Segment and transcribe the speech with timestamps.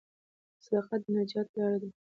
[0.63, 1.89] صداقت د نجات لار ده.